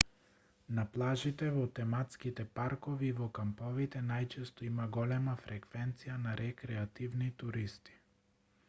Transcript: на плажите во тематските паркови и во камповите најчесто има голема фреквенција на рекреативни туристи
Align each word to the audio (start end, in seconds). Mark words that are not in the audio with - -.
на 0.75 0.83
плажите 0.93 1.49
во 1.57 1.65
тематските 1.79 2.45
паркови 2.59 3.09
и 3.13 3.15
во 3.19 3.27
камповите 3.39 4.03
најчесто 4.07 4.67
има 4.71 4.89
голема 4.99 5.37
фреквенција 5.45 6.19
на 6.27 6.37
рекреативни 6.43 7.31
туристи 7.45 8.01